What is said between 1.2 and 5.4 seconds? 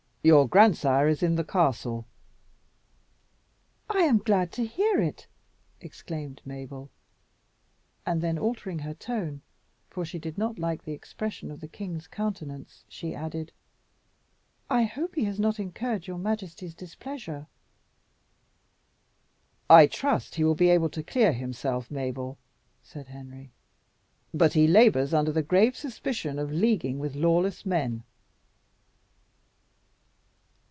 in the castle." "I am glad to hear it!"